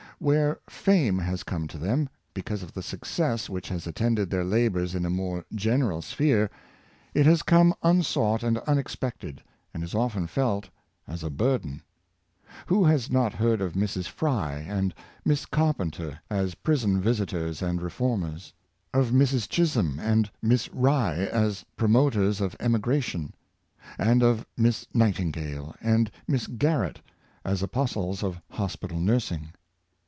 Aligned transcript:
Where 0.23 0.59
fame 0.69 1.17
has 1.17 1.41
come 1.41 1.67
to 1.69 1.79
them, 1.79 2.07
because 2.35 2.61
of 2.61 2.73
the 2.75 2.83
success 2.83 3.49
which 3.49 3.69
has 3.69 3.87
attended 3.87 4.29
their 4.29 4.43
labors 4.43 4.93
in 4.93 5.03
a 5.03 5.09
more 5.09 5.43
general 5.55 6.03
sphere, 6.03 6.51
it 7.15 7.25
has 7.25 7.41
come 7.41 7.73
unsought 7.81 8.43
and 8.43 8.59
unexpected, 8.67 9.41
and 9.73 9.83
is 9.83 9.95
often 9.95 10.27
felt 10.27 10.69
as 11.07 11.23
a 11.23 11.31
burden. 11.31 11.81
Who 12.67 12.83
has 12.85 13.09
not 13.09 13.33
heard 13.33 13.61
of 13.61 13.73
Mrs. 13.73 14.05
Fry 14.07 14.57
and 14.57 14.93
Miss 15.25 15.47
Carpenter 15.47 16.19
as 16.29 16.53
prison 16.53 17.01
visitors 17.01 17.63
and 17.63 17.81
reform 17.81 18.23
ers; 18.25 18.53
of 18.93 19.09
Mrs. 19.09 19.49
Chisholm 19.49 19.97
and 19.99 20.29
Miss 20.39 20.69
Rye 20.71 21.15
as 21.25 21.65
promoters 21.75 22.41
of 22.41 22.55
emigration; 22.59 23.33
and 23.97 24.21
of 24.21 24.45
Miss 24.55 24.85
Nightingale 24.93 25.73
and 25.81 26.11
Miss 26.27 26.45
Garrett 26.45 27.01
as 27.43 27.63
apostles 27.63 28.21
of 28.21 28.39
hospital 28.51 28.99
nursing. 28.99 29.53